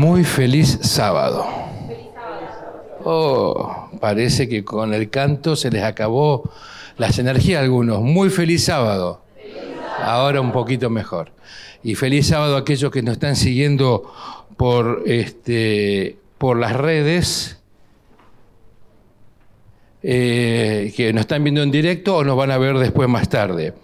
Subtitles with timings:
[0.00, 1.46] Muy feliz sábado.
[3.04, 6.50] Oh, parece que con el canto se les acabó
[6.96, 8.00] las energías a algunos.
[8.00, 9.22] Muy feliz sábado.
[10.02, 11.32] Ahora un poquito mejor.
[11.82, 14.10] Y feliz sábado a aquellos que nos están siguiendo
[14.56, 17.60] por, este, por las redes,
[20.02, 23.74] eh, que nos están viendo en directo o nos van a ver después más tarde.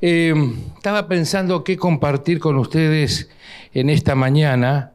[0.00, 0.32] Eh,
[0.74, 3.28] estaba pensando qué compartir con ustedes
[3.74, 4.94] en esta mañana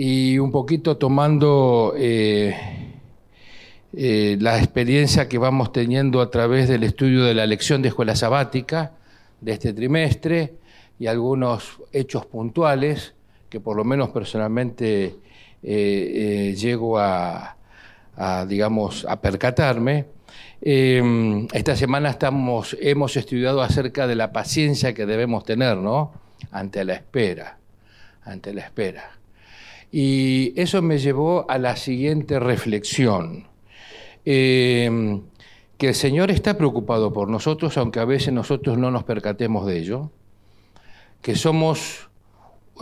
[0.00, 2.56] y un poquito tomando eh,
[3.92, 8.14] eh, la experiencia que vamos teniendo a través del estudio de la lección de escuela
[8.14, 8.92] sabática
[9.40, 10.54] de este trimestre
[11.00, 13.14] y algunos hechos puntuales
[13.48, 15.16] que por lo menos personalmente
[15.62, 17.56] llego a,
[18.14, 20.06] a, digamos, a percatarme.
[20.60, 26.12] esta semana estamos, hemos estudiado acerca de la paciencia que debemos tener, ¿no?
[26.52, 27.58] Ante la espera
[28.28, 29.17] ante la espera.
[29.90, 33.48] Y eso me llevó a la siguiente reflexión.
[34.24, 35.20] Eh,
[35.78, 39.78] que el Señor está preocupado por nosotros, aunque a veces nosotros no nos percatemos de
[39.78, 40.10] ello,
[41.22, 42.10] que somos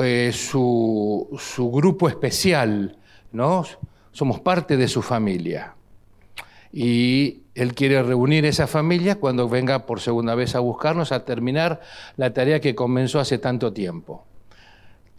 [0.01, 2.99] eh, su, su, grupo especial,
[3.33, 3.65] ¿no?
[4.13, 5.75] Somos parte de su familia.
[6.73, 11.81] Y Él quiere reunir esa familia cuando venga por segunda vez a buscarnos a terminar
[12.17, 14.26] la tarea que comenzó hace tanto tiempo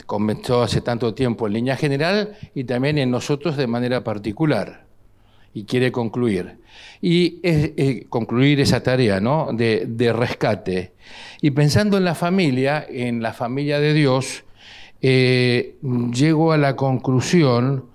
[0.08, 4.88] comenzó hace tanto tiempo en línea general y también en nosotros de manera particular.
[5.54, 6.58] Y quiere concluir.
[7.02, 9.50] Y es, concluir esa tarea ¿no?
[9.54, 10.94] de, de, rescate.
[11.42, 14.44] Y pensando en la familia, en la familia de Dios,
[15.02, 15.76] eh,
[16.14, 17.86] llego a la conclusión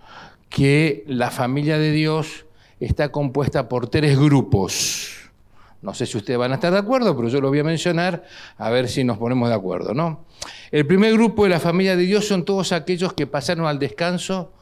[0.49, 2.47] que la familia de Dios
[2.79, 5.22] está compuesta por tres grupos.
[5.83, 8.25] No sé si ustedes van a estar de acuerdo, pero yo lo voy a mencionar
[8.57, 10.25] a ver si nos ponemos de acuerdo, ¿no?
[10.71, 14.53] El primer grupo de la familia de Dios son todos aquellos que pasaron al descanso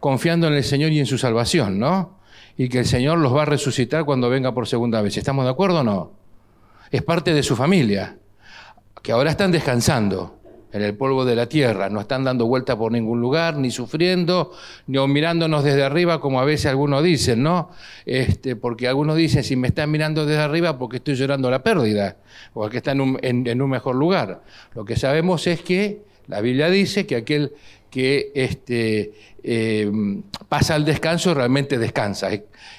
[0.00, 2.18] confiando en el Señor y en su salvación, ¿no?
[2.56, 5.16] Y que el Señor los va a resucitar cuando venga por segunda vez.
[5.16, 6.12] ¿Estamos de acuerdo o no?
[6.90, 8.18] Es parte de su familia,
[9.02, 10.41] que ahora están descansando
[10.72, 14.52] en el polvo de la tierra, no están dando vuelta por ningún lugar, ni sufriendo,
[14.86, 17.70] ni mirándonos desde arriba, como a veces algunos dicen, ¿no?
[18.06, 22.16] Este, porque algunos dicen, si me están mirando desde arriba, porque estoy llorando la pérdida,
[22.54, 24.42] o que está en un, en un mejor lugar.
[24.74, 27.52] Lo que sabemos es que la Biblia dice que aquel
[27.92, 29.12] que este,
[29.44, 29.90] eh,
[30.48, 32.30] pasa al descanso realmente descansa.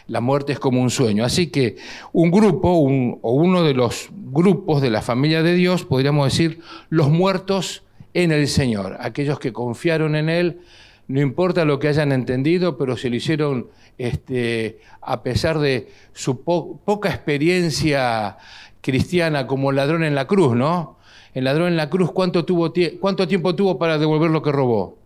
[0.07, 1.25] La muerte es como un sueño.
[1.25, 1.77] Así que
[2.11, 6.59] un grupo o uno de los grupos de la familia de Dios, podríamos decir,
[6.89, 10.61] los muertos en el Señor, aquellos que confiaron en Él,
[11.07, 16.43] no importa lo que hayan entendido, pero se lo hicieron este, a pesar de su
[16.43, 18.37] poca experiencia
[18.81, 20.97] cristiana como ladrón en la cruz, ¿no?
[21.33, 24.97] El ladrón en la cruz, ¿cuánto, tuvo, ¿cuánto tiempo tuvo para devolver lo que robó?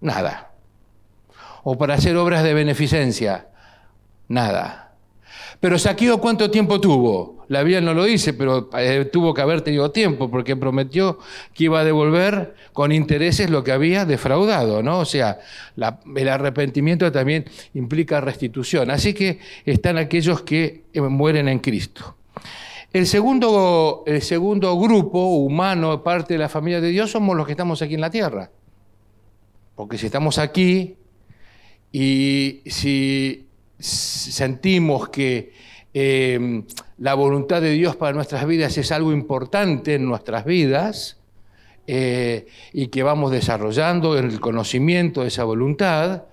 [0.00, 0.45] Nada.
[1.68, 3.48] O para hacer obras de beneficencia,
[4.28, 4.94] nada.
[5.58, 7.44] Pero Saqueo, ¿cuánto tiempo tuvo?
[7.48, 11.18] La Biblia no lo dice, pero eh, tuvo que haber tenido tiempo, porque prometió
[11.52, 15.00] que iba a devolver con intereses lo que había defraudado, ¿no?
[15.00, 15.40] O sea,
[16.14, 18.92] el arrepentimiento también implica restitución.
[18.92, 22.14] Así que están aquellos que eh, mueren en Cristo.
[22.92, 27.54] El segundo, el segundo grupo humano, parte de la familia de Dios, somos los que
[27.54, 28.52] estamos aquí en la tierra.
[29.74, 30.96] Porque si estamos aquí
[31.92, 33.46] y si
[33.78, 35.52] sentimos que
[35.94, 36.62] eh,
[36.98, 41.18] la voluntad de Dios para nuestras vidas es algo importante en nuestras vidas
[41.86, 46.24] eh, y que vamos desarrollando el conocimiento de esa voluntad,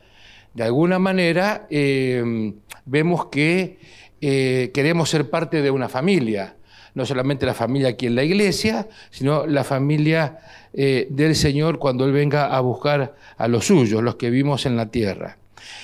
[0.54, 2.54] de alguna manera eh,
[2.86, 3.80] vemos que
[4.20, 6.56] queremos ser parte de una familia
[6.96, 10.40] no solamente la familia aquí en la iglesia, sino la familia
[10.74, 14.78] eh, del Señor cuando Él venga a buscar a los suyos, los que vivimos en
[14.78, 15.38] la tierra.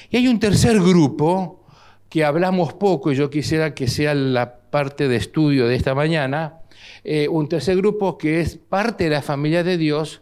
[0.10, 1.66] Y hay un tercer grupo
[2.10, 6.62] que hablamos poco y yo quisiera que sea la parte de estudio de esta mañana,
[7.04, 10.22] eh, un tercer grupo que es parte de la familia de Dios,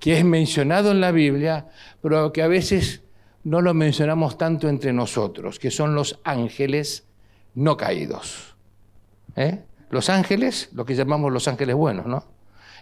[0.00, 1.68] que es mencionado en la Biblia,
[2.00, 3.02] pero que a veces
[3.44, 7.06] no lo mencionamos tanto entre nosotros, que son los ángeles
[7.54, 8.56] no caídos.
[9.36, 9.62] ¿Eh?
[9.90, 12.24] Los ángeles, lo que llamamos los ángeles buenos, ¿no?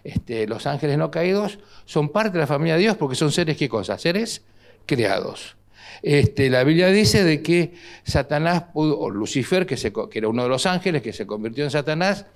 [0.04, 3.56] Este, los ángeles no caídos son parte de la familia de Dios porque son seres,
[3.56, 3.98] ¿qué cosa?
[3.98, 4.44] Seres
[4.86, 5.56] creados.
[6.02, 7.74] Este, la Biblia dice de que
[8.04, 11.70] Satanás pudo, o Lucifer, que, que, era uno de los ángeles que se convirtió en
[11.70, 12.26] Satanás,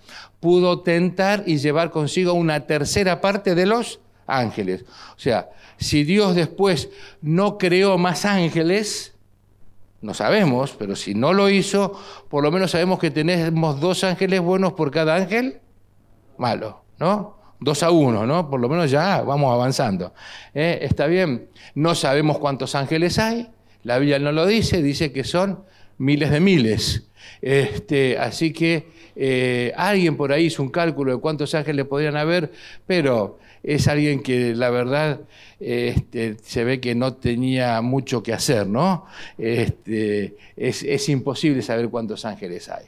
[0.41, 4.85] pudo tentar y llevar consigo una tercera parte de los ángeles.
[5.17, 6.91] O sea, si Dios después
[7.23, 9.15] no creó más ángeles,
[10.01, 14.41] no sabemos, pero si no lo hizo, por lo menos sabemos que tenemos dos ángeles
[14.41, 15.61] buenos por cada ángel
[16.37, 17.38] malo, ¿no?
[17.61, 18.51] 2 a 1, ¿no?
[18.51, 20.13] Por lo menos ya vamos avanzando.
[20.55, 20.79] ¿Eh?
[20.83, 21.49] ¿Está bien?
[21.75, 23.49] No sabemos cuántos ángeles hay,
[23.83, 25.65] la Biblia no lo dice, dice que son
[25.99, 27.05] miles de miles.
[27.41, 32.53] Este, así que eh, alguien por ahí hizo un cálculo de cuántos ángeles podrían haber,
[32.87, 35.21] pero es alguien que la verdad
[35.61, 39.07] este, se ve que no tenía mucho que hacer, ¿no?
[39.37, 42.87] Este, es, imposible saber cuántos ángeles hay.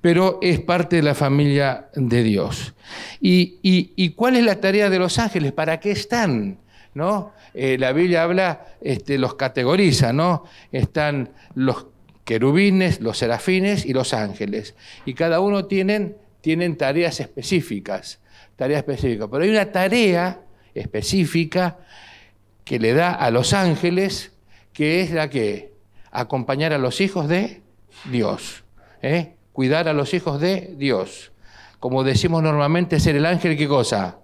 [0.00, 2.74] Pero es parte de la familia de Dios.
[3.20, 5.52] ¿Y, cuál es la tarea de los ángeles?
[5.52, 6.58] ¿Para qué están?
[6.94, 7.32] ¿No?
[7.54, 10.44] Eh, la Biblia habla, este, los categoriza, ¿no?
[10.70, 11.86] Están los
[12.24, 14.74] querubines, los serafines y los ángeles.
[15.04, 18.20] Y cada uno tienen, tienen tareas específicas,
[18.56, 19.28] tareas específicas.
[19.30, 20.40] Pero hay una tarea
[20.74, 21.78] específica
[22.64, 24.32] que le da a los ángeles,
[24.72, 25.72] que es la que
[26.10, 27.60] acompañar a los hijos de
[28.10, 28.64] Dios,
[29.02, 29.33] ¿eh?
[29.54, 31.32] Cuidar a los hijos de Dios.
[31.78, 34.18] Como decimos normalmente, ser el ángel, ¿qué cosa?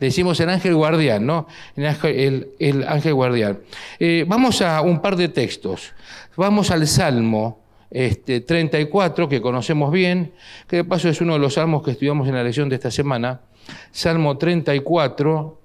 [0.00, 1.46] Decimos el ángel guardián, ¿no?
[1.76, 3.60] El ángel, guardián.
[4.00, 5.92] Eh, vamos a un par de textos.
[6.36, 10.32] Vamos al Salmo este, 34, que conocemos bien,
[10.66, 12.90] que de paso es uno de los salmos que estudiamos en la lección de esta
[12.90, 13.42] semana.
[13.92, 15.60] Salmo 34,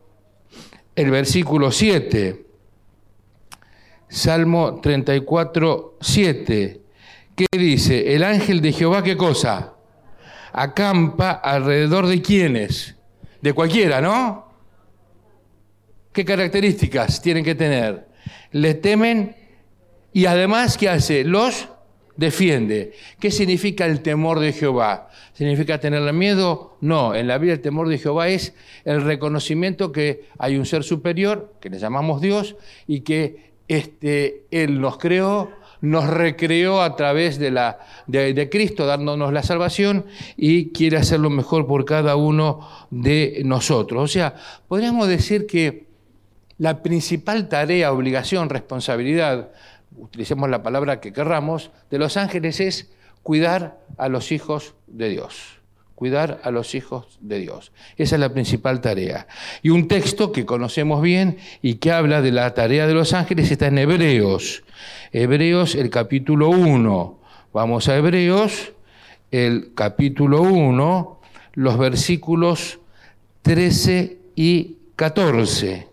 [0.96, 2.46] el versículo 7.
[4.08, 6.79] Salmo 34, 7.
[7.40, 8.16] ¿Qué dice?
[8.16, 9.76] El ángel de Jehová, ¿qué cosa?
[10.52, 12.98] Acampa alrededor de quiénes?
[13.42, 14.52] De cualquiera, ¿no?
[16.12, 18.10] ¿Qué características tienen que tener?
[18.52, 19.38] Le temen
[20.12, 21.24] y además, ¿qué hace?
[21.24, 21.70] Los
[22.18, 22.92] defiende.
[23.22, 25.08] ¿Qué significa el temor de Jehová?
[25.32, 26.76] ¿Significa tenerle miedo?
[26.82, 28.54] No, en la vida el temor de Jehová es
[28.84, 34.82] el reconocimiento que hay un ser superior, que le llamamos Dios, y que este, Él
[34.82, 35.52] nos creó,
[35.82, 40.06] nos recreó a través de, la, de, Cristo, dándonos la salvación,
[40.36, 44.04] y quiere hacer lo mejor por cada uno de nosotros.
[44.04, 44.36] O sea,
[44.68, 45.88] podríamos decir que
[46.58, 49.50] la principal tarea, obligación, responsabilidad
[49.98, 52.92] utilicemos la palabra que querramos, de los ángeles es
[53.24, 55.59] cuidar a los hijos de Dios.
[56.00, 57.74] Cuidar a los hijos de Dios.
[57.98, 59.28] Esa es la principal tarea.
[59.62, 63.52] Y un texto que conocemos bien y que habla de la tarea de los ángeles
[63.52, 64.64] está en Hebreos.
[65.12, 67.20] Hebreos, el capítulo 1.
[67.52, 68.72] Vamos a Hebreos,
[69.30, 71.20] el capítulo 1,
[71.56, 72.80] los versículos
[73.42, 75.89] 13 y 14.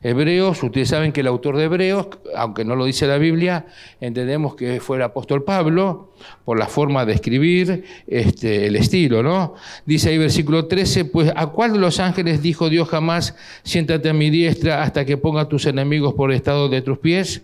[0.00, 2.06] Hebreos, ustedes saben que el autor de Hebreos,
[2.36, 3.66] aunque no lo dice la Biblia,
[4.00, 6.12] entendemos que fue el apóstol Pablo,
[6.44, 9.54] por la forma de escribir, este, el estilo, ¿no?
[9.86, 13.34] Dice ahí versículo 13, pues ¿a cuál de los ángeles dijo Dios jamás,
[13.64, 17.42] siéntate a mi diestra hasta que ponga a tus enemigos por estado de tus pies?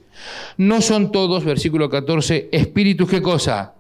[0.56, 3.74] No son todos, versículo 14, espíritus, ¿qué cosa?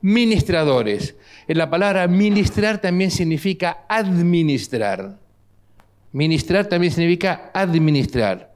[0.00, 1.16] Ministradores.
[1.46, 5.23] En la palabra ministrar también significa administrar.
[6.14, 8.54] Ministrar también significa administrar.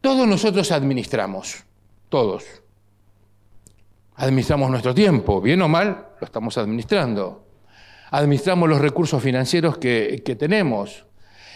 [0.00, 1.62] Todos nosotros administramos,
[2.08, 2.44] todos.
[4.16, 7.46] Administramos nuestro tiempo, bien o mal, lo estamos administrando.
[8.10, 11.06] Administramos los recursos financieros que, tenemos.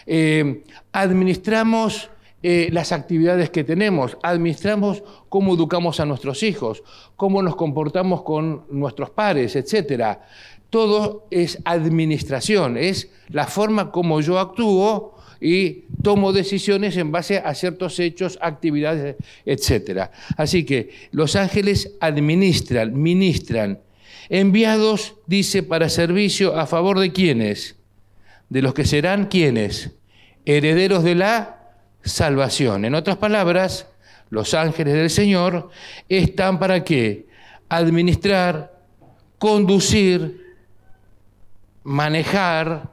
[0.05, 0.63] Eh,
[0.93, 2.09] administramos
[2.41, 6.83] eh, las actividades que tenemos, administramos cómo educamos a nuestros hijos,
[7.17, 10.19] cómo nos comportamos con nuestros pares, etc.
[10.69, 15.12] Todo es administración, es la forma como yo actúo
[15.43, 20.09] y tomo decisiones en base a ciertos hechos, actividades, etc.
[20.37, 23.81] Así que los ángeles administran, ministran,
[24.29, 27.75] enviados, dice, para servicio a favor de quiénes,
[28.47, 29.91] de los que serán quiénes,
[30.45, 31.73] herederos de la
[32.03, 32.85] salvación.
[32.85, 33.87] En otras palabras,
[34.29, 35.71] los ángeles del Señor
[36.07, 37.27] están para qué?
[37.67, 38.79] Administrar,
[39.39, 40.55] conducir,
[41.83, 42.92] manejar,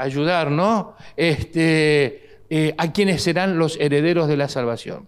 [0.00, 0.96] ayudar, ¿no?
[1.16, 5.06] Este, eh, a quienes serán los herederos de la salvación.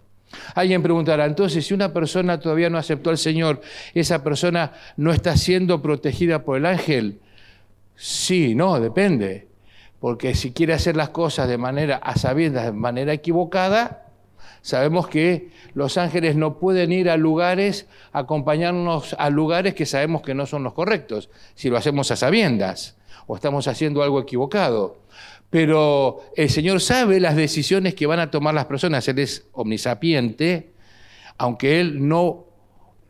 [0.55, 3.61] Alguien preguntará, entonces, si una persona todavía no aceptó al Señor,
[3.93, 7.19] ¿esa persona no está siendo protegida por el ángel?
[7.95, 9.47] Sí, no, depende.
[9.99, 14.07] Porque si quiere hacer las cosas de manera a sabiendas, de manera equivocada,
[14.61, 20.33] sabemos que los ángeles no pueden ir a lugares, acompañarnos a lugares que sabemos que
[20.33, 22.95] no son los correctos, si lo hacemos a sabiendas
[23.27, 24.97] o estamos haciendo algo equivocado.
[25.49, 29.07] Pero el Señor sabe las decisiones que van a tomar las personas.
[29.07, 30.71] Él es omnisapiente,
[31.37, 32.45] aunque Él no,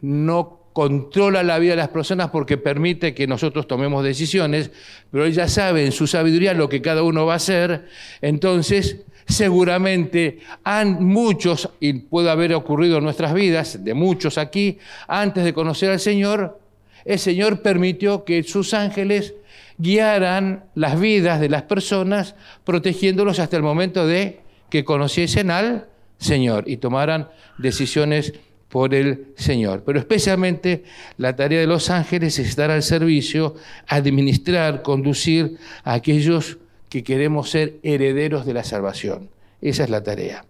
[0.02, 4.72] no controla la vida de las personas porque permite que nosotros tomemos decisiones,
[5.12, 7.88] pero Él ya sabe en su sabiduría lo que cada uno va a hacer.
[8.22, 15.44] Entonces, seguramente han muchos, y puede haber ocurrido en nuestras vidas, de muchos aquí, antes
[15.44, 16.60] de conocer al Señor,
[17.06, 19.34] el Señor permitió que sus ángeles
[19.78, 25.88] guiaran las vidas de las personas, protegiéndolos hasta el momento de que conociesen al
[26.18, 28.34] Señor y tomaran decisiones
[28.70, 29.84] por el Señor.
[29.86, 30.84] Pero especialmente
[31.18, 33.56] la tarea de los ángeles es estar al servicio,
[33.88, 36.58] administrar, conducir a aquellos
[36.90, 39.30] que queremos ser herederos de la salvación.
[39.62, 40.46] Esa es la tarea.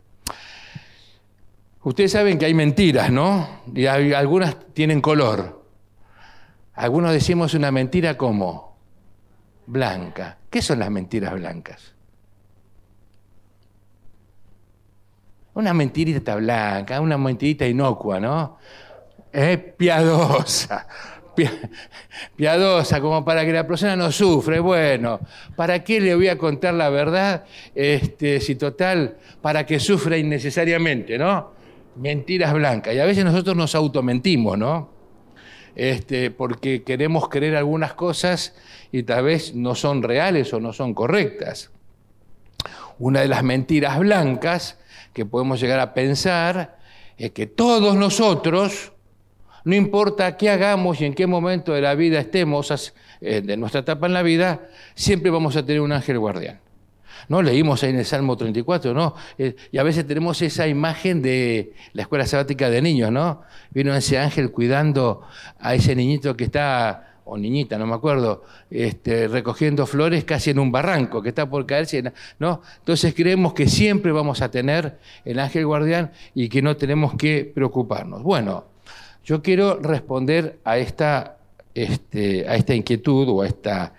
[1.84, 3.62] Ustedes saben que hay mentiras, ¿no?
[3.76, 5.66] Y algunas tienen color.
[6.74, 8.73] Algunos decimos una mentira como
[9.66, 10.38] blanca.
[10.50, 11.94] ¿Qué son las mentiras blancas?
[15.56, 18.58] Una mentirita blanca, una mentirita inocua, ¿no?
[19.32, 20.88] Es piadosa,
[22.36, 24.60] piadosa, como para que la persona no sufre.
[24.60, 25.20] Bueno,
[25.56, 27.46] ¿para qué le voy a contar la verdad?
[27.76, 31.52] Este, si total, para que sufra innecesariamente, ¿no?
[31.98, 32.96] Mentiras blancas.
[32.96, 34.93] Y a veces nosotros nos automentimos, ¿no?
[35.76, 38.56] Este, porque queremos creer algunas cosas
[38.92, 41.72] y tal vez no son reales o no son correctas.
[43.00, 44.78] Una de las mentiras blancas
[45.14, 46.78] que podemos llegar a pensar
[47.18, 48.94] es que todos nosotros,
[49.64, 53.82] no importa qué hagamos y en qué momento de la vida estemos, eh, de nuestra
[53.82, 56.63] etapa en la vida, siempre vamos a tener un ángel guardián.
[57.30, 57.42] ¿No?
[57.42, 59.16] Leímos ahí en el Salmo 34, ¿no?
[59.38, 63.42] Eh, y a veces tenemos esa imagen de la escuela sabática de niños, ¿no?
[63.72, 65.22] Vino ese ángel cuidando
[65.60, 70.60] a ese niñito que está o niñita, no me acuerdo, este, recogiendo flores casi en
[70.60, 72.04] un barranco que está por caerse.
[72.40, 72.62] ¿no?
[72.80, 77.50] Entonces creemos que siempre vamos a tener el ángel guardián y que no tenemos que
[77.54, 78.24] preocuparnos.
[78.24, 78.66] Bueno,
[79.24, 81.38] yo quiero responder a esta,
[81.74, 83.94] este, a esta inquietud o a esta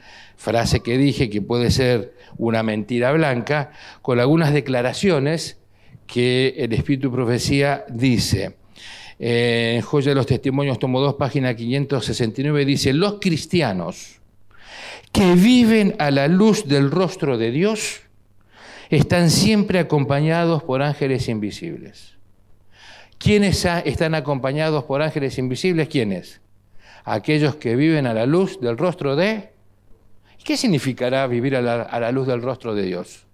[0.45, 3.73] frase que dije, que puede ser una mentira blanca,
[4.03, 5.57] con algunas declaraciones
[6.07, 8.57] que el Espíritu Profecía dice
[9.19, 14.21] en Joya de los Testimonios, tomo 2, página 569, dice, los cristianos
[15.13, 18.03] que viven a la luz del rostro de Dios
[18.91, 22.17] están siempre acompañados por ángeles invisibles.
[23.17, 25.89] ¿Quiénes están acompañados por ángeles invisibles?
[25.89, 26.43] ¿Quiénes?
[27.05, 29.54] Aquellos que viven a la luz del rostro de...
[30.45, 33.25] ¿Qué significará vivir a la, luz del rostro de Dios?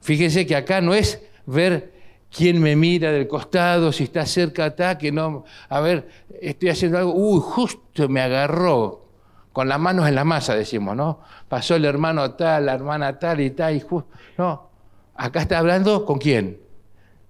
[0.00, 1.92] Fíjense que acá no es ver
[2.34, 6.08] quién me mira del costado, si está cerca, está, que no, a ver,
[6.40, 9.06] estoy haciendo algo, uy, justo me agarró,
[9.52, 11.20] con las manos en la masa, decimos, ¿no?
[11.48, 14.68] Pasó el hermano tal, la hermana tal y tal, y justo, no,
[15.14, 16.58] acá está hablando con quién,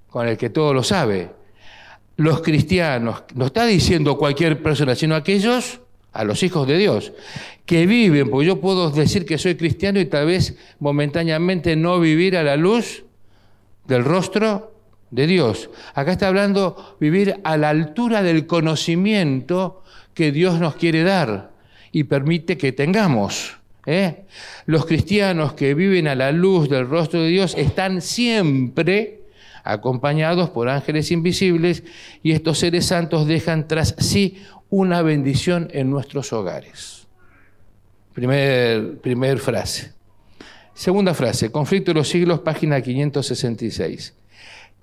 [0.09, 1.31] con el que todo lo sabe.
[2.17, 5.81] Los cristianos, no está diciendo cualquier persona, sino aquellos,
[6.13, 7.13] a los hijos de Dios,
[7.67, 12.37] que viven, porque yo puedo decir que soy cristiano y tal vez momentáneamente no vivir
[12.37, 13.05] a la luz
[13.87, 14.75] del rostro
[15.11, 15.71] de Dios.
[15.95, 19.83] Acá está hablando vivir a la altura del conocimiento
[20.15, 21.51] que Dios nos quiere dar
[21.93, 23.59] y permite que tengamos.
[23.87, 24.25] ¿eh?
[24.67, 29.21] Los cristianos que viven a la luz del rostro de Dios están siempre
[29.63, 31.83] acompañados por ángeles invisibles
[32.23, 37.07] y estos seres santos dejan tras sí una bendición en nuestros hogares.
[38.15, 39.93] Primer, primer frase.
[40.75, 44.15] Segunda frase, Conflicto de los siglos, página 566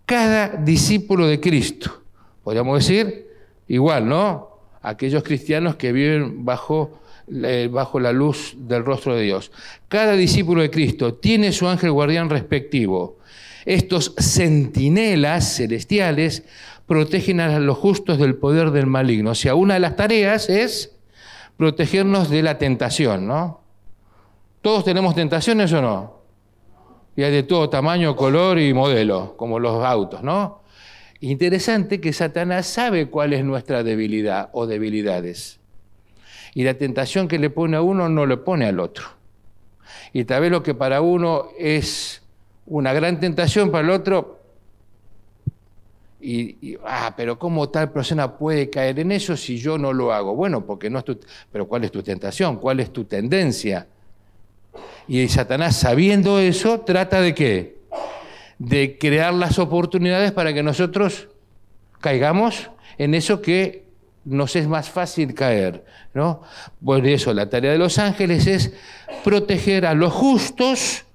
[0.08, 2.02] cada discípulo de Cristo.
[2.42, 3.28] Podríamos decir,
[3.68, 4.62] igual, ¿no?
[4.82, 7.02] Aquellos cristianos que viven bajo,
[7.70, 9.52] bajo la luz del rostro de Dios.
[9.90, 13.18] Cada discípulo de Cristo tiene su ángel guardián respectivo.
[13.66, 16.44] Estos centinelas celestiales
[16.88, 19.32] protegen a los justos del poder del maligno.
[19.32, 20.96] O sea, una de las tareas es
[21.58, 23.62] protegernos de la tentación, ¿no?
[24.62, 26.18] ¿Todos tenemos tentaciones o no?
[27.18, 30.62] y hay de todo tamaño, color y modelo, como los autos, ¿no?
[31.20, 35.60] Interesante que Satanás sabe cuál es nuestra debilidad o debilidades.
[36.54, 39.06] Y la tentación que le pone a uno no le pone al otro.
[40.14, 42.22] Y tal vez lo que para uno es
[42.68, 44.37] una gran tentación, para el otro,
[46.20, 50.36] y, ah, pero ¿cómo tal persona puede caer en eso si yo no lo hago?
[50.36, 51.20] Bueno, porque no es tu,
[51.52, 52.58] pero ¿cuál es tu tentación?
[52.58, 53.88] ¿Cuál es tu tendencia?
[55.08, 57.78] Y Satanás, sabiendo eso, trata de qué?
[58.58, 61.30] De crear las oportunidades para que nosotros
[62.02, 63.86] caigamos en eso que
[64.26, 65.86] nos es más fácil caer.
[66.14, 66.42] ¿no?
[66.84, 68.74] Por eso la tarea de los ángeles es
[69.24, 71.06] proteger a los justos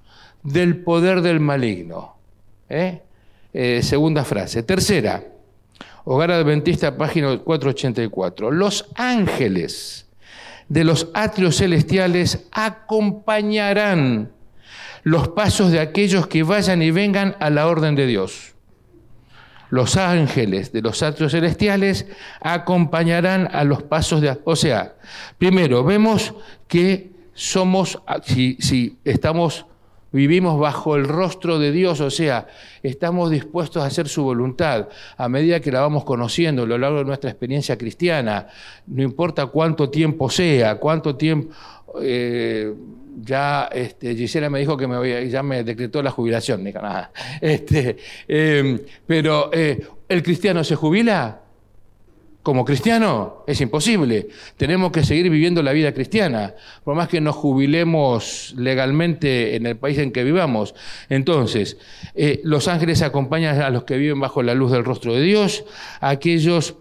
[0.43, 2.15] del poder del maligno.
[2.69, 3.01] ¿eh?
[3.53, 4.63] Eh, segunda frase.
[4.63, 5.23] Tercera,
[6.05, 8.49] Hogar Adventista, página 484.
[8.49, 10.07] Los ángeles
[10.69, 14.31] de los atrios celestiales acompañarán
[15.03, 18.55] los pasos de aquellos que vayan y vengan a la orden de Dios.
[19.69, 22.07] Los ángeles de los atrios celestiales
[22.41, 24.35] acompañarán a los pasos de...
[24.45, 24.95] O sea,
[25.37, 26.33] primero, vemos
[26.67, 29.65] que somos, si, si estamos
[30.13, 32.47] vivimos bajo el rostro de Dios, o sea,
[32.81, 36.99] estamos dispuestos a hacer su voluntad a medida que la vamos conociendo a lo largo
[36.99, 38.47] de nuestra experiencia cristiana,
[38.87, 41.53] no importa cuánto tiempo sea, cuánto tiempo...
[42.01, 42.73] Eh,
[43.15, 47.11] ya este, Gisela me dijo que me voy ya me decretó la jubilación, ni nada.
[47.41, 51.42] Este, em, pero eh, el cristiano se jubila
[52.43, 54.27] como cristiano es imposible.
[54.57, 59.77] Tenemos que seguir viviendo la vida cristiana, por más que nos jubilemos legalmente en el
[59.77, 60.75] país en que vivamos.
[61.09, 61.77] Entonces,
[62.15, 65.63] eh, los ángeles acompañan a los que viven bajo la luz del rostro de Dios,
[66.01, 66.75] aquellos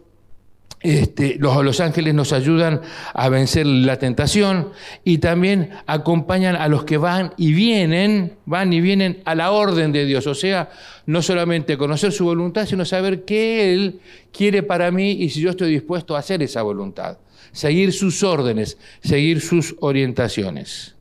[0.83, 2.81] este, los, ángeles nos ayudan
[3.15, 4.71] a vencer la tentación
[5.05, 9.93] y también acompañan a los que van y vienen, van y vienen a la orden
[9.93, 10.27] de Dios.
[10.27, 10.71] O sea,
[11.07, 14.01] no solamente conocer su voluntad, sino saber qué Él
[14.33, 17.19] quiere para mí y si yo estoy dispuesto a hacer esa voluntad.
[17.53, 20.97] Seguir sus órdenes, seguir sus orientaciones.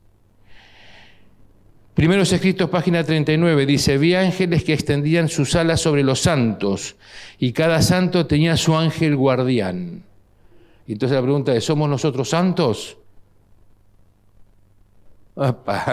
[1.94, 6.96] Primeros escritos, página 39, dice, vi ángeles que extendían sus alas sobre los santos
[7.38, 10.02] y cada santo tenía su ángel guardián.
[10.88, 12.96] entonces la pregunta es, ¿somos nosotros santos?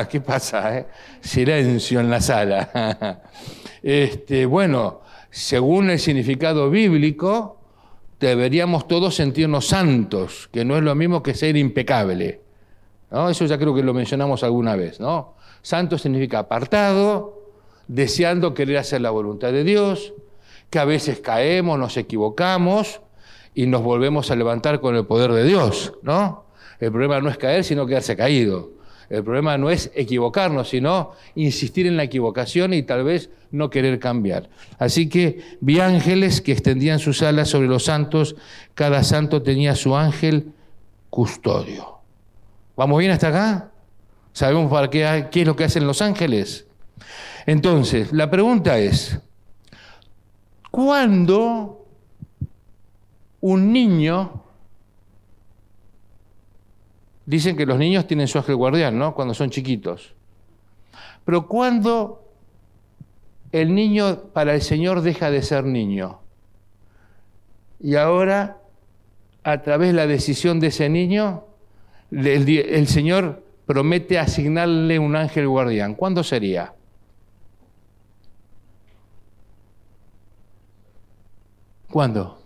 [0.09, 0.77] ¿Qué pasa?
[0.77, 0.87] Eh?
[1.19, 3.21] Silencio en la sala.
[3.81, 7.61] Este, bueno, según el significado bíblico,
[8.19, 12.41] deberíamos todos sentirnos santos, que no es lo mismo que ser impecable.
[13.29, 15.35] Eso ya creo que lo mencionamos alguna vez, ¿no?
[15.61, 17.39] Santo significa apartado,
[17.87, 20.13] deseando querer hacer la voluntad de Dios,
[20.69, 23.01] que a veces caemos, nos equivocamos
[23.53, 26.45] y nos volvemos a levantar con el poder de Dios, ¿no?
[26.79, 28.71] El problema no es caer, sino quedarse caído.
[29.09, 33.97] El problema no es equivocarnos, sino insistir en la equivocación y tal vez no querer
[33.97, 34.49] cambiar.
[34.77, 38.35] Así que vi ángeles que extendían sus alas sobre los santos,
[38.75, 40.53] cada santo tenía su ángel
[41.09, 41.97] custodio.
[42.75, 43.68] ¿Vamos bien hasta acá?
[44.39, 46.65] ¿Sabemos para qué, es lo que hacen los ángeles?
[47.45, 49.19] Entonces, la pregunta es,
[50.71, 51.85] ¿cuándo
[53.41, 54.45] un niño,
[57.25, 59.13] dicen que los niños tienen su ángel guardián, ¿no?
[59.13, 60.13] Cuando son chiquitos,
[61.25, 62.23] pero ¿cuándo
[63.51, 66.21] el niño para el Señor deja de ser niño?
[67.81, 68.61] Y ahora,
[69.43, 71.43] a través de la decisión de ese niño,
[72.09, 75.93] el Señor promete asignarle un ángel guardián.
[75.93, 76.73] ¿Cuándo sería?
[81.91, 82.41] ¿Cuándo?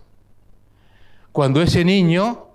[1.32, 2.48] Cuando ese niño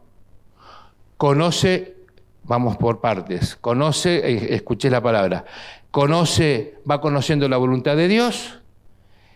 [1.17, 1.95] conoce,
[2.43, 5.45] vamos por partes, conoce, eh, escuché la palabra,
[5.89, 8.59] conoce, va conociendo la voluntad de Dios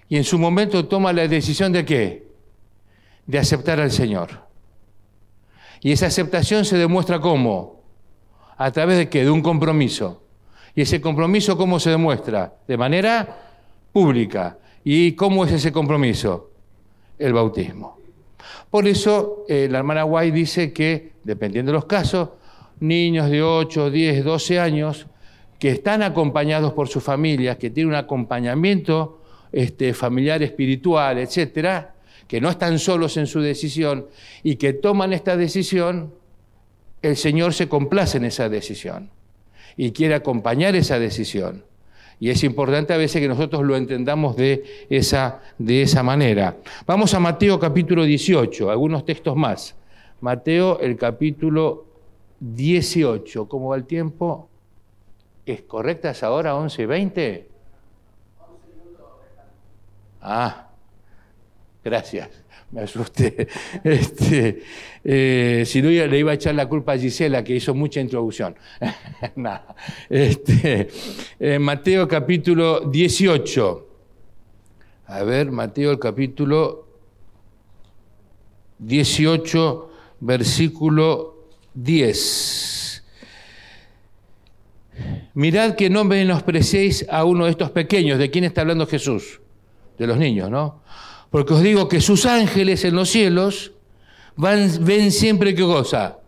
[0.10, 2.28] y en su momento toma la decisión de qué?
[3.26, 4.48] De aceptar al Señor.
[5.82, 7.83] Y esa aceptación se demuestra cómo?
[8.63, 9.26] ¿A través de qué?
[9.26, 10.23] De un compromiso.
[10.73, 12.54] ¿Y ese compromiso cómo se demuestra?
[12.65, 13.28] De manera
[13.91, 14.58] pública.
[14.86, 16.49] ¿Y cómo es ese compromiso?
[17.19, 17.97] El bautismo.
[18.71, 22.30] Por eso eh, la hermana Guay dice que, dependiendo de los casos,
[22.80, 25.08] niños de 8, 10, 12 años
[25.60, 29.19] que están acompañados por sus familias, que tienen un acompañamiento
[29.52, 31.95] este, familiar, espiritual, etcétera,
[32.30, 34.06] que no están solos en su decisión
[34.41, 36.22] y que toman esta decisión
[37.04, 39.12] el Señor se complace en esa decisión
[39.76, 41.66] y quiere acompañar esa decisión.
[42.20, 46.58] Y es importante a veces que nosotros lo entendamos de esa, de esa manera.
[46.88, 49.76] Vamos a Mateo capítulo 18, algunos textos más.
[50.22, 51.86] Mateo el capítulo
[52.39, 53.50] 18.
[53.50, 54.48] ¿Cómo va el tiempo?
[55.46, 57.48] ¿Es correcta esa hora, 11 y 20?
[60.22, 60.70] Ah,
[61.84, 62.42] gracias
[62.73, 63.47] me asusté.
[63.83, 64.62] Este,
[65.03, 68.55] eh, si no, le iba a echar la culpa a Gisela, que hizo mucha introducción.
[69.36, 69.75] Nada.
[70.09, 70.89] Este,
[71.59, 73.89] Mateo capítulo 18.
[75.07, 76.88] A ver, Mateo el capítulo
[78.79, 83.03] 18, versículo 10.
[85.36, 88.19] Mirad que no menospreciéis a uno de estos pequeños.
[88.19, 89.41] ¿De quién está hablando Jesús?
[89.97, 90.83] De los niños, ¿no?
[91.34, 93.72] Porque os digo que sus ángeles en los cielos
[94.36, 96.19] van, ven siempre qué cosa?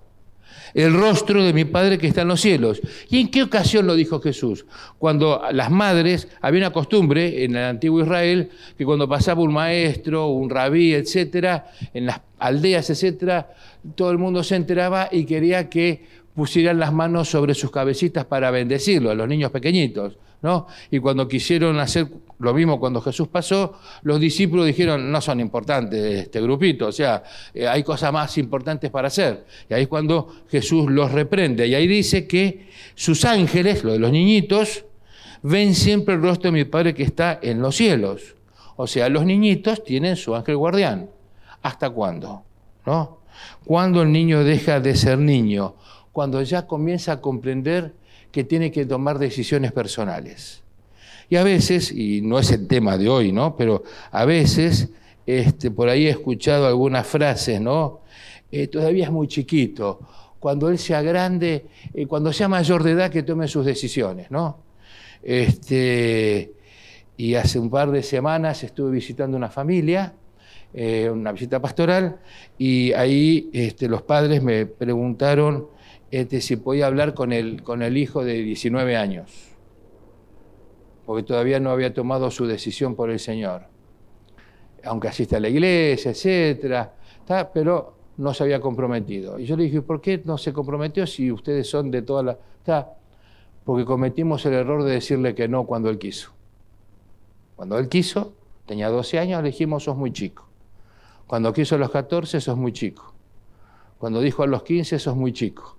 [0.74, 2.82] El rostro de mi Padre que está en los cielos.
[3.12, 4.66] ¿Y en qué ocasión lo dijo Jesús?
[4.98, 10.30] Cuando las madres, había una costumbre en el antiguo Israel que cuando pasaba un maestro,
[10.30, 13.54] un rabí, etcétera, en las aldeas, etcétera,
[13.94, 16.04] todo el mundo se enteraba y quería que
[16.36, 20.18] pusieran las manos sobre sus cabecitas para bendecirlo, a los niños pequeñitos.
[20.42, 20.68] ¿no?
[20.92, 26.26] Y cuando quisieron hacer lo mismo cuando Jesús pasó, los discípulos dijeron, no son importantes
[26.26, 29.46] este grupito, o sea, eh, hay cosas más importantes para hacer.
[29.70, 31.66] Y ahí es cuando Jesús los reprende.
[31.66, 34.86] Y ahí dice que sus ángeles, lo de los niñitos,
[35.42, 38.36] ven siempre el rostro de mi Padre que está en los cielos.
[38.76, 41.10] O sea, los niñitos tienen su ángel guardián.
[41.62, 42.44] ¿Hasta cuándo?
[42.86, 43.22] ¿No?
[43.64, 45.76] ¿Cuándo el niño deja de ser niño?
[46.16, 47.92] Cuando ya comienza a comprender
[48.32, 50.64] que tiene que tomar decisiones personales.
[51.30, 53.58] Y a veces, y no es el tema de hoy, ¿no?
[53.58, 54.88] Pero a veces,
[55.26, 58.00] este, por ahí he escuchado algunas frases, ¿no?
[58.50, 60.00] Eh, todavía es muy chiquito.
[60.40, 64.60] Cuando él sea grande, eh, cuando sea mayor de edad, que tome sus decisiones, ¿no?
[65.22, 66.54] Este,
[67.18, 70.14] y hace un par de semanas estuve visitando una familia,
[70.74, 72.20] eh, una visita pastoral,
[72.58, 75.75] y ahí este, los padres me preguntaron
[76.20, 79.30] este, si podía hablar con el, con el hijo de 19 años,
[81.06, 83.64] porque todavía no había tomado su decisión por el Señor,
[84.86, 86.94] aunque asiste a la iglesia, etcétera,
[87.54, 89.38] pero no se había comprometido.
[89.38, 92.38] Y yo le dije, ¿por qué no se comprometió si ustedes son de toda la...
[92.60, 92.94] Está,
[93.66, 96.32] porque cometimos el error de decirle que no cuando él quiso.
[97.58, 98.34] Cuando él quiso,
[98.66, 100.48] tenía 12 años, le dijimos, sos muy chico.
[101.28, 103.14] Cuando quiso a los 14, sos muy chico.
[103.98, 105.76] Cuando dijo a los 15, sos muy chico.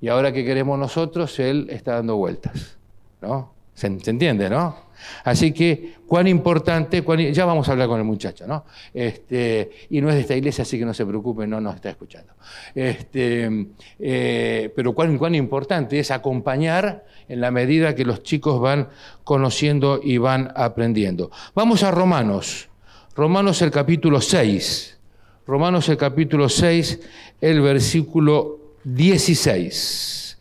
[0.00, 2.78] Y ahora que queremos nosotros, él está dando vueltas.
[3.20, 3.52] ¿no?
[3.74, 4.88] ¿Se, entiende, no?
[5.22, 8.64] Así que, cuán importante, ya vamos a hablar con el muchacho, ¿no?
[8.92, 11.90] Este, y no es de esta iglesia, así que no se preocupe, no nos está
[11.90, 12.32] escuchando.
[12.74, 13.68] Este,
[14.00, 18.88] eh, pero cuán, cuán importante es acompañar en la medida que los chicos van
[19.22, 21.30] conociendo y van aprendiendo.
[21.54, 22.68] Vamos a Romanos,
[23.14, 24.98] Romanos el capítulo 6.
[25.46, 27.00] Romanos el capítulo 6,
[27.40, 30.38] el versículo 16.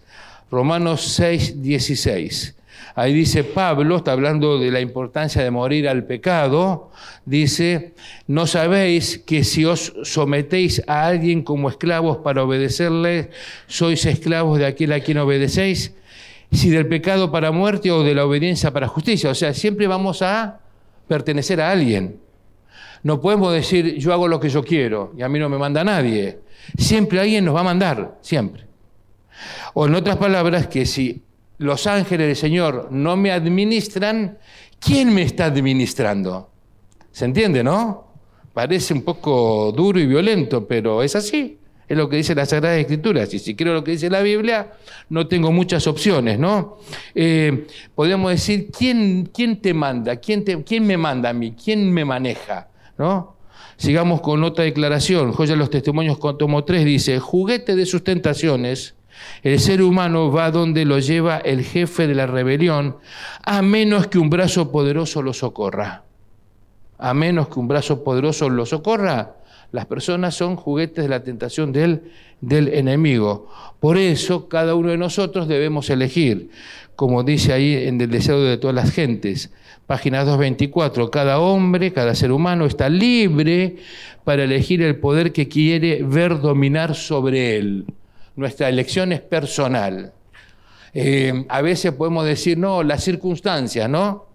[0.50, 2.56] Romanos 6, 16.
[2.96, 6.90] Ahí dice Pablo, está hablando de la importancia de morir al pecado,
[7.26, 7.94] dice,
[8.26, 13.30] ¿no sabéis que si os sometéis a alguien como esclavos para obedecerle,
[13.68, 15.94] sois esclavos de aquel a quien obedecéis?
[16.52, 19.30] Si del pecado para muerte o de la obediencia para justicia.
[19.30, 20.60] O sea, siempre vamos a
[21.08, 22.20] pertenecer a alguien.
[23.08, 25.82] No podemos decir yo hago lo que yo quiero y a mí no me manda
[25.82, 26.40] nadie.
[26.78, 28.66] Siempre alguien nos va a mandar, siempre.
[29.76, 31.24] O en otras palabras, que si
[31.58, 34.38] los ángeles del Señor no me administran,
[34.78, 36.50] ¿quién me está administrando?
[37.14, 38.08] ¿Se entiende, no?
[38.54, 41.60] Parece un poco duro y violento, pero es así.
[41.88, 43.24] Es lo que dice la Sagrada Escritura.
[43.32, 44.74] Y si quiero lo que dice la Biblia,
[45.08, 46.80] no tengo muchas opciones, ¿no?
[47.16, 50.18] Eh, podemos decir, ¿quién, ¿quién, te manda?
[50.18, 51.54] ¿Quién, te, ¿Quién me manda a mí?
[51.54, 52.68] ¿Quién me maneja?
[52.98, 53.36] ¿No?
[53.78, 55.32] Sigamos con otra declaración.
[55.34, 58.96] Joya los Testimonios, tomo 3, dice, juguete de sus tentaciones,
[59.44, 62.98] el ser humano va donde lo lleva el jefe de la rebelión,
[63.44, 66.04] a menos que un brazo poderoso lo socorra.
[66.98, 69.36] A menos que un brazo poderoso lo socorra,
[69.72, 73.50] las personas son juguetes de la tentación del, del enemigo.
[73.80, 76.50] Por eso cada uno de nosotros debemos elegir,
[76.96, 79.52] como dice ahí en el deseo de todas las gentes,
[79.86, 83.78] página 224, cada hombre, cada ser humano está libre
[84.24, 87.86] para elegir el poder que quiere ver dominar sobre él.
[88.36, 90.14] Nuestra elección es personal.
[90.94, 94.26] Eh, a veces podemos decir, no, las circunstancias, ¿no?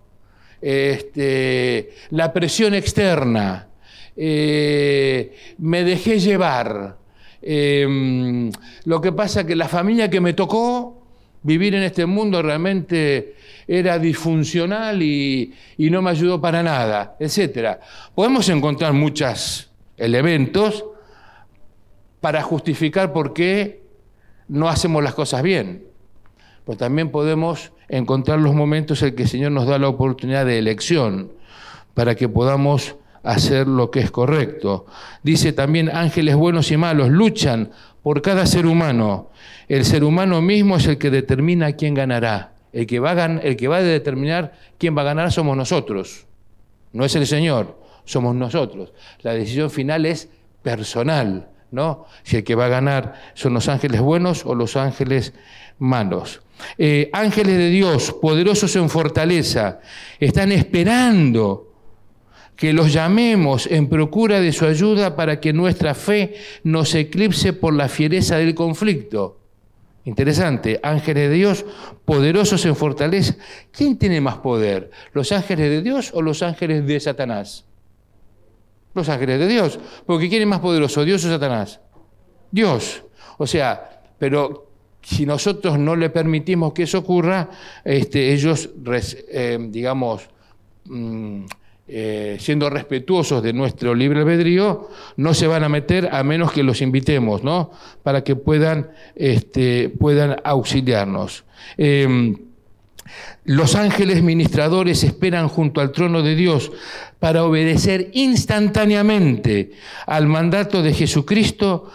[0.61, 3.69] Este, la presión externa,
[4.17, 6.97] eh, me dejé llevar.
[7.41, 8.51] Eh,
[8.85, 11.03] lo que pasa que la familia que me tocó
[11.43, 13.35] vivir en este mundo realmente
[13.67, 17.79] era disfuncional y, no me ayudó para nada, etc.
[18.15, 20.85] Podemos encontrar muchos elementos
[22.21, 23.83] para justificar por qué
[24.49, 25.85] no hacemos las cosas bien.
[26.65, 30.59] Pero también podemos encontrar los momentos en que el Señor nos da la oportunidad de
[30.59, 31.33] elección
[31.95, 34.87] para que podamos hacer lo que es correcto.
[35.23, 37.71] Dice también ángeles buenos y malos luchan
[38.03, 39.31] por cada ser humano.
[39.69, 42.53] El ser humano mismo es el que determina quién ganará.
[42.73, 46.27] El que, va a, determinar quién va a ganar somos nosotros.
[46.93, 48.93] No es el Señor, somos nosotros.
[49.21, 50.29] La decisión final es
[50.63, 52.07] personal, ¿no?
[52.23, 55.35] Si el que va a ganar son los ángeles buenos o los ángeles
[55.79, 56.41] malos.
[56.79, 59.81] Eh, ángeles de Dios, poderosos en fortaleza,
[60.19, 61.72] están esperando
[62.57, 66.35] que los llamemos en procura de su ayuda para que nuestra fe
[66.65, 69.39] nos eclipse por la fiereza del conflicto.
[70.05, 71.65] Interesante, ángeles de Dios,
[72.05, 73.37] poderosos en fortaleza.
[73.71, 74.91] ¿Quién tiene más poder?
[75.13, 77.65] ¿Los ángeles de Dios o los ángeles de Satanás?
[78.95, 79.79] Los ángeles de Dios.
[80.05, 81.81] Porque ¿quién es más poderoso, Dios o Satanás?
[82.51, 83.05] Dios.
[83.39, 87.51] O sea, pero si nosotros no le permitimos que eso ocurra,
[87.85, 88.71] este, ellos,
[89.29, 90.29] eh, digamos,
[90.85, 91.45] mm,
[91.95, 96.63] eh, siendo respetuosos de nuestro libre albedrío, no se van a meter a menos que
[96.63, 97.71] los invitemos, ¿no?
[98.03, 101.45] Para que puedan, este, puedan auxiliarnos.
[101.77, 102.35] Em,
[103.45, 106.73] los ángeles ministradores esperan junto al trono de Dios
[107.19, 109.73] para obedecer instantáneamente
[110.07, 111.91] al mandato de Jesucristo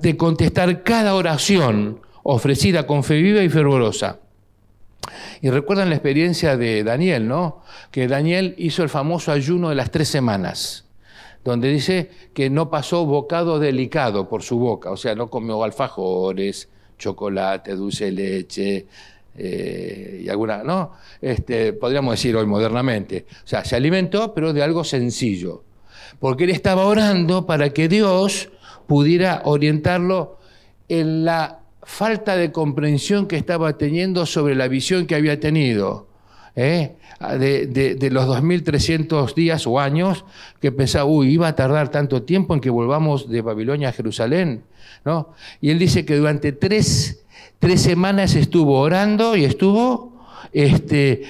[0.00, 4.20] de contestar cada oración ofrecida con fe viva y fervorosa.
[5.40, 7.62] Y recuerdan la experiencia de Daniel, ¿no?
[7.90, 10.84] Que Daniel hizo el famoso ayuno de las tres semanas,
[11.44, 16.68] donde dice que no pasó bocado delicado por su boca, o sea, no comió alfajores,
[16.98, 18.86] chocolate, dulce de leche,
[19.36, 20.92] eh, y alguna, ¿no?
[21.20, 23.26] Este, podríamos decir hoy modernamente.
[23.44, 25.64] O sea, se alimentó, pero de algo sencillo.
[26.20, 28.50] Porque él estaba orando para que Dios
[28.86, 30.38] pudiera orientarlo
[30.88, 36.08] en la falta de comprensión que estaba teniendo sobre la visión que había tenido.
[36.56, 36.96] ¿eh?
[37.20, 40.24] De, los 2.300 días o años
[40.60, 44.64] que pensaba, uy, iba a tardar tanto tiempo en que volvamos de Babilonia a Jerusalén.
[45.04, 45.30] ¿no?
[45.60, 47.24] Y él dice que durante tres,
[47.58, 51.22] tres semanas estuvo orando y estuvo este,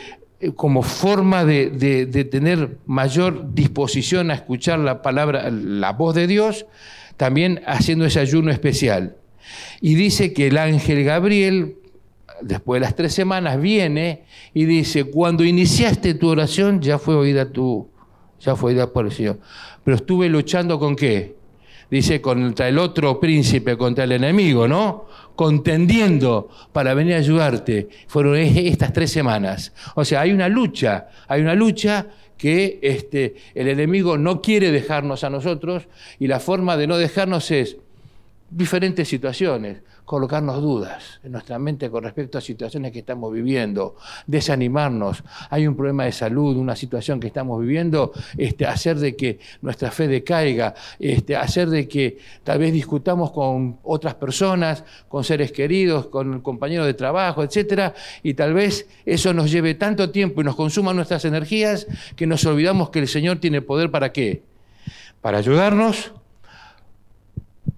[0.57, 6.67] como forma de, de, tener mayor disposición a escuchar la palabra, la voz de Dios,
[7.17, 9.17] también haciendo ese ayuno especial.
[9.81, 11.77] Y dice que el ángel Gabriel,
[12.41, 17.51] después de las tres semanas, viene y dice, cuando iniciaste tu oración ya fue oída
[17.51, 17.89] tu,
[18.41, 19.39] ya fue oída por el Señor.
[19.83, 21.37] Pero estuve luchando con qué?
[21.91, 25.07] Dice, contra el otro príncipe, contra el enemigo, ¿no?
[25.37, 27.89] Contendiendo para venir a ayudarte.
[28.09, 29.73] Fueron estas tres semanas.
[29.95, 35.25] O sea, hay una lucha, hay una lucha que este, el enemigo no quiere dejarnos
[35.25, 35.85] a nosotros
[36.19, 37.77] y la forma de no dejarnos es
[38.55, 43.97] diferentes situaciones, colocarnos dudas en nuestra mente con respecto a situaciones que estamos viviendo,
[44.29, 49.41] desanimarnos, hay un problema de salud, una situación que estamos viviendo, este, hacer de que
[49.61, 55.51] nuestra fe decaiga, este, hacer de que tal vez discutamos con otras personas, con seres
[55.51, 60.45] queridos, con compañeros de trabajo, etcétera, y tal vez eso nos lleve tanto tiempo y
[60.45, 64.43] nos consuma nuestras energías que nos olvidamos que el Señor tiene poder para qué?
[65.21, 66.13] Para ayudarnos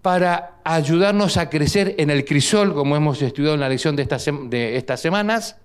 [0.06, 4.04] para ayudarnos a crecer en el crisol, como hemos estudiado en la lección de
[4.76, 5.56] estas, semanas,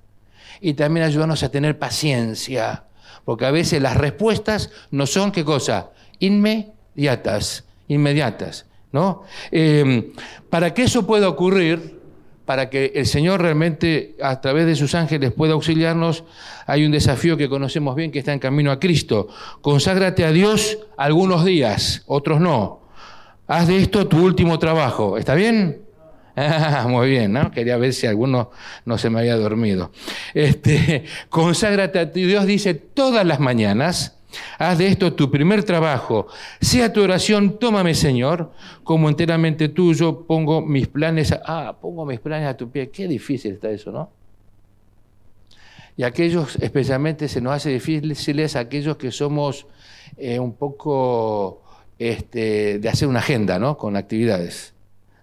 [0.60, 2.86] y también ayudarnos a tener paciencia,
[3.24, 9.22] porque a veces las respuestas no son qué cosa, inmediatas, inmediatas, ¿no?
[9.52, 10.12] Em,
[10.50, 12.00] para que eso pueda ocurrir,
[12.44, 16.24] para que el Señor realmente a través de sus ángeles pueda auxiliarnos,
[16.66, 19.28] hay un desafío que conocemos bien que está en camino a Cristo.
[19.62, 22.81] Conságrate a Dios algunos días, otros no
[23.52, 25.18] haz de esto tu último trabajo.
[25.18, 25.82] ¿Está bien?
[26.38, 27.52] Ah, muy bien, ¿no?
[27.52, 28.52] Quería ver si alguno
[28.86, 29.92] no se me había dormido.
[30.34, 32.24] Este, conságrate a ti.
[32.24, 34.18] Dios dice todas las mañanas,
[34.58, 36.28] haz de esto tu primer trabajo.
[36.62, 38.54] Sea tu oración, tómame Señor,
[38.86, 42.90] como enteramente tuyo, pongo mis planes, a, ah, pongo mis planes a tu pie.
[42.90, 44.10] Qué difícil está eso, ¿no?
[45.98, 49.68] Y aquellos, especialmente se nos hace difíciles aquellos que somos
[50.16, 51.61] eh, un poco
[52.02, 53.78] este, de hacer una agenda ¿no?
[53.78, 54.74] con actividades.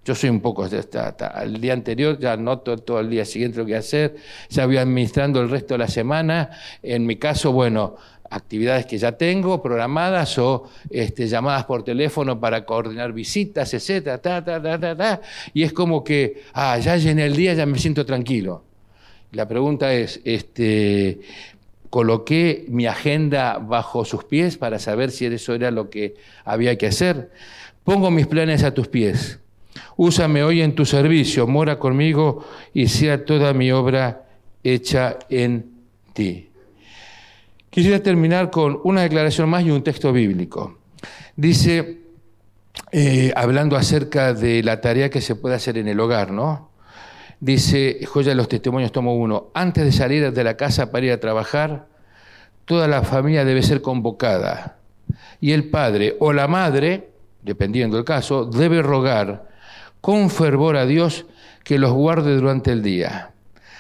[0.04, 3.66] Yo soy un poco, hasta, el día anterior ya noto todo el día siguiente lo
[3.66, 4.14] que hacer,
[4.48, 6.50] ya voy administrando el resto de la semana.
[6.80, 7.96] En mi caso, bueno,
[8.30, 14.44] actividades que ya tengo programadas o este, llamadas por teléfono para coordinar visitas, etcétera, ta,
[14.44, 15.20] ta, ta, ta, ta,
[15.52, 18.62] y es como que, ah, ya llené el día, ya me siento tranquilo.
[19.32, 21.20] La pregunta es, este,
[21.90, 26.88] coloqué mi agenda bajo sus pies para saber si eso era lo que había que
[26.88, 27.31] hacer.
[27.85, 29.40] Pongo mis planes a tus pies.
[29.96, 34.27] Úsame hoy en tu servicio, mora conmigo y sea toda mi obra
[34.62, 35.70] hecha en
[36.12, 36.51] ti.
[37.70, 40.79] Quisiera terminar con una declaración más y un texto bíblico.
[41.37, 41.98] Dice,
[42.90, 46.70] eh, hablando acerca de la tarea que se puede hacer en el hogar, ¿no?
[47.40, 51.12] Dice Joya de los Testimonios, tomo uno, antes de salir de la casa para ir
[51.12, 51.87] a trabajar,
[52.64, 54.79] toda la familia debe ser convocada.
[55.40, 57.11] Y el padre o la madre,
[57.42, 59.48] dependiendo del caso, debe rogar
[60.01, 61.27] con fervor a Dios
[61.62, 63.31] que los guarde durante el día.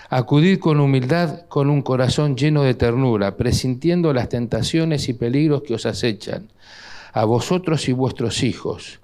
[0.08, 5.74] Acudid con humildad, con un corazón lleno de ternura, presintiendo las tentaciones y peligros que
[5.74, 6.48] os acechan,
[7.12, 9.00] a vosotros y vuestros hijos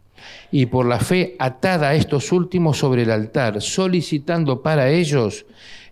[0.51, 5.47] y por la fe atada a estos últimos sobre el altar, solicitando para ellos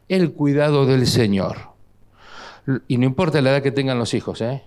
[0.08, 1.72] el cuidado del Señor.
[2.86, 4.62] Y no importa la edad que tengan los hijos, ¿eh?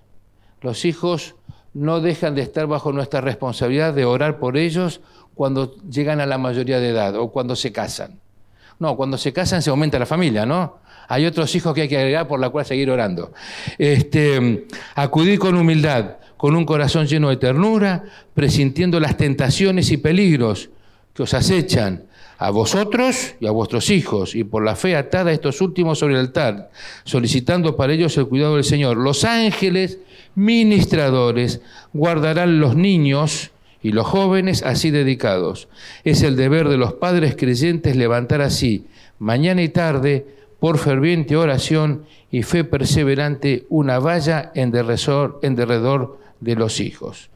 [0.61, 1.35] los hijos
[1.73, 5.01] no dejan de estar bajo nuestra responsabilidad de orar por ellos
[5.33, 8.19] cuando llegan a la mayoría de edad o cuando se casan.
[8.79, 10.79] No, cuando se casan se aumenta la familia, ¿no?
[11.07, 13.33] Hay otros hijos que hay que agregar por la cual seguir orando.
[13.77, 20.69] Este, acudir con humildad, con un corazón lleno de ternura, presintiendo las tentaciones y peligros
[21.13, 22.03] que os acechan
[22.37, 26.15] a vosotros y a vuestros hijos, y por la fe atada a estos últimos sobre
[26.15, 26.69] el altar,
[27.05, 28.97] solicitando para ellos el cuidado del Señor.
[28.97, 29.99] Los ángeles
[30.35, 31.61] ministradores
[31.93, 35.69] guardarán los niños y los jóvenes así dedicados.
[36.03, 38.85] Es el deber de los padres creyentes levantar así,
[39.19, 40.25] mañana y tarde,
[40.59, 47.29] por ferviente oración y fe perseverante, una valla en derredor de los hijos.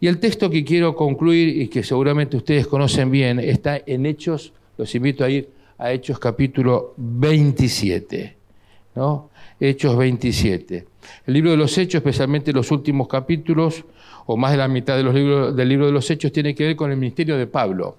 [0.00, 4.52] Y el texto que quiero concluir y que seguramente ustedes conocen bien está en Hechos,
[4.76, 8.36] los invito a ir a Hechos capítulo 27,
[8.96, 9.30] ¿no?
[9.58, 10.86] Hechos 27.
[11.26, 13.84] El libro de los Hechos, especialmente los últimos capítulos,
[14.26, 15.12] o más de la mitad del
[15.68, 17.96] libro de los Hechos, tiene que ver con el ministerio de Pablo.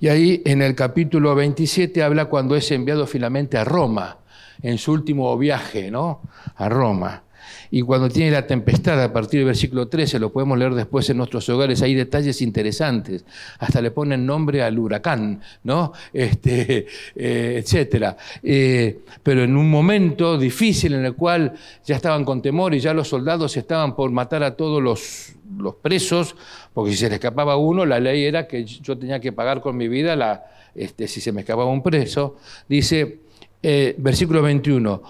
[0.00, 4.18] Y ahí en el capítulo 27 habla cuando es enviado finalmente a Roma,
[4.62, 6.22] en su último viaje, ¿no?
[6.56, 7.22] A Roma.
[7.70, 11.16] Y cuando tiene la tempestad, a partir del versículo 13, lo podemos leer después en
[11.16, 13.24] nuestros hogares, hay detalles interesantes.
[13.58, 15.92] Hasta le ponen nombre al huracán, ¿no?
[16.12, 18.16] Este, eh, etcétera.
[18.42, 22.94] Eh, pero en un momento difícil en el cual ya estaban con temor y ya
[22.94, 25.32] los soldados estaban por matar a todos los,
[25.80, 26.34] presos,
[26.74, 29.76] porque si se le escapaba uno, la ley era que yo tenía que pagar con
[29.76, 32.36] mi vida este, si se me escapaba un preso.
[32.68, 33.20] Dice,
[33.62, 35.02] eh, versículo 21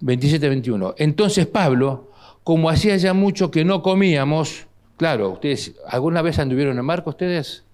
[0.00, 0.94] 27-21.
[0.98, 2.10] Entonces Pablo,
[2.44, 7.64] como hacía ya mucho que no comíamos, claro, ustedes, ¿alguna vez anduvieron en marco ustedes?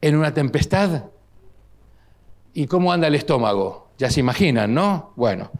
[0.00, 1.04] ¿En una tempestad?
[2.52, 3.88] ¿Y cómo anda el estómago?
[3.98, 5.12] Ya se imaginan, ¿no?
[5.16, 5.50] Bueno,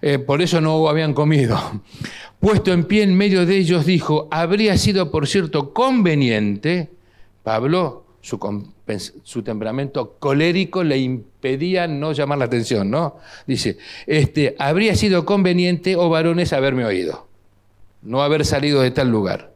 [0.00, 1.58] eh, por eso no habían comido.
[2.40, 6.90] Puesto en pie en medio de ellos, dijo, habría sido, por cierto, conveniente,
[7.42, 13.16] Pablo, su, temperamento colérico le impedía no llamar la atención, ¿no?
[13.46, 17.26] Dice, este, habría sido conveniente, oh varones, haberme oído,
[18.02, 19.52] no haber salido de tal lugar,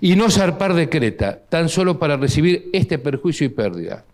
[0.00, 4.04] y no zarpar de Creta, tan solo para recibir este perjuicio y pérdida.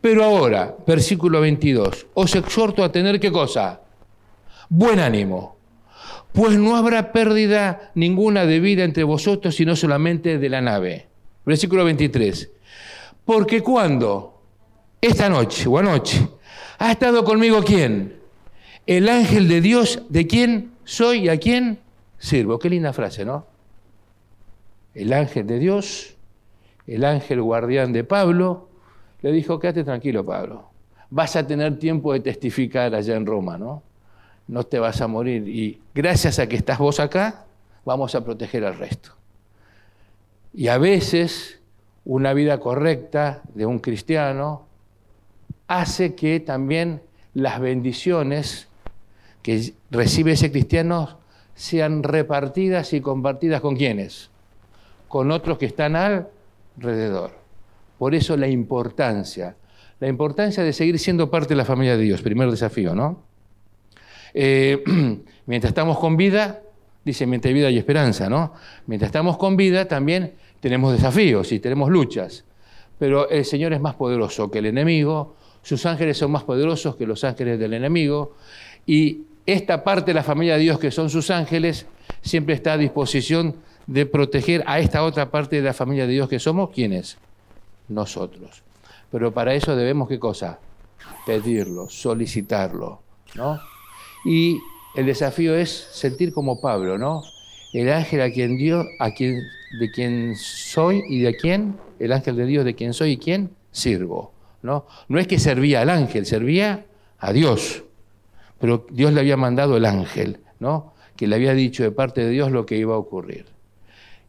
[0.00, 3.80] Pero ahora, versículo 22, os exhorto a tener qué cosa?
[4.68, 5.56] Buen ánimo,
[6.32, 11.08] pues no habrá pérdida ninguna de vida entre vosotros, sino solamente de la nave.
[11.44, 12.50] Versículo 23.
[13.30, 14.42] Porque cuando,
[15.00, 16.28] esta noche o anoche,
[16.80, 18.18] ha estado conmigo quién?
[18.84, 21.78] El ángel de Dios, ¿de quién soy y a quién
[22.18, 22.58] sirvo?
[22.58, 23.46] Qué linda frase, ¿no?
[24.94, 26.16] El ángel de Dios,
[26.88, 28.68] el ángel guardián de Pablo,
[29.22, 30.68] le dijo, quédate tranquilo, Pablo.
[31.10, 33.84] Vas a tener tiempo de testificar allá en Roma, ¿no?
[34.48, 35.46] No te vas a morir.
[35.46, 37.44] Y gracias a que estás vos acá,
[37.84, 39.12] vamos a proteger al resto.
[40.52, 41.59] Y a veces
[42.10, 44.66] una vida correcta de un cristiano
[45.68, 47.02] hace que también
[47.34, 48.66] las bendiciones
[49.42, 51.20] que recibe ese cristiano
[51.54, 54.28] sean repartidas y compartidas con quienes,
[55.06, 57.30] con otros que están alrededor.
[57.96, 59.54] Por eso la importancia,
[60.00, 63.22] la importancia de seguir siendo parte de la familia de Dios, primer desafío, ¿no?
[64.34, 64.82] Eh,
[65.46, 66.60] mientras estamos con vida,
[67.04, 68.52] dice, mientras hay vida y esperanza, ¿no?
[68.88, 72.44] Mientras estamos con vida también tenemos desafíos y tenemos luchas,
[72.98, 77.06] pero el Señor es más poderoso que el enemigo, sus ángeles son más poderosos que
[77.06, 78.34] los ángeles del enemigo,
[78.86, 81.86] y esta parte de la familia de Dios, que son sus ángeles,
[82.22, 86.28] siempre está a disposición de proteger a esta otra parte de la familia de Dios
[86.28, 87.16] que somos, ¿quiénes?
[87.88, 88.62] Nosotros.
[89.10, 90.58] Pero para eso debemos, ¿qué cosa?
[91.26, 93.02] Pedirlo, solicitarlo,
[93.34, 93.58] ¿no?
[94.24, 94.60] Y
[94.94, 97.22] el desafío es sentir como Pablo, ¿no?
[97.72, 99.42] El ángel a quien Dios, a quien
[99.78, 103.50] de quien soy y de quién, el ángel de Dios de quien soy y quién
[103.70, 104.32] sirvo.
[104.62, 104.86] ¿no?
[105.08, 106.86] no es que servía al ángel, servía
[107.18, 107.84] a Dios.
[108.58, 110.92] Pero Dios le había mandado el ángel, ¿no?
[111.16, 113.46] que le había dicho de parte de Dios lo que iba a ocurrir.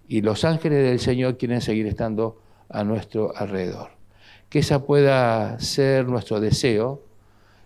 [0.08, 3.91] Y los ángeles del Señor quieren seguir estando a nuestro alrededor.
[4.49, 7.01] Que esa pueda ser nuestro deseo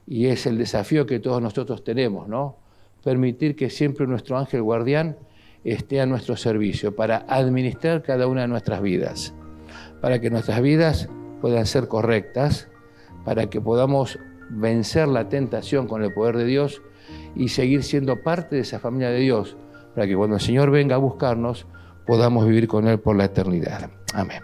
[0.08, 2.58] y es el desafío que todos nosotros tenemos, ¿no?
[3.04, 5.18] Permitir que siempre nuestro ángel guardián
[5.66, 9.34] esté a nuestro servicio para administrar cada una de nuestras vidas,
[10.00, 11.10] para que nuestras vidas
[11.42, 12.70] puedan ser correctas,
[13.26, 16.82] para que podamos vencer la tentación con el poder de Dios
[17.36, 19.58] y seguir siendo parte de esa familia de Dios,
[19.94, 21.66] para que cuando el Señor venga a buscarnos
[22.06, 23.90] podamos vivir con Él por la eternidad.
[24.14, 24.42] Amén.